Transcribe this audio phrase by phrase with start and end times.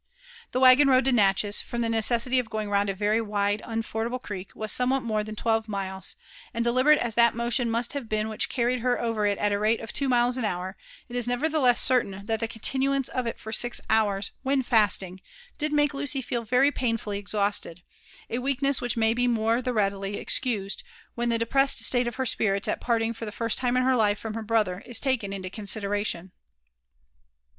[0.49, 4.17] The waggon road to Natchez, from the necessity of going round a very wide, unfordable
[4.17, 6.15] creek, was somewhat more than twelve miles;
[6.55, 9.59] and deliberate as that motion must have been which carried her over it at the
[9.59, 10.75] rate of two miles an hour,
[11.07, 15.21] it is nevertheless certain that the continuance of it for six hours, when fasting,
[15.59, 17.83] did make Lucy feel very pain^ily exhausted;
[18.27, 20.81] a weakness which may be the more readily excused,
[21.13, 23.95] when the depressed stale of her spirits at parting (br the first time in her
[23.95, 26.31] life from her brother is taken into consideration.